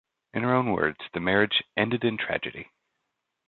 [0.33, 2.71] In her own words, the marriage 'ended in tragedy'.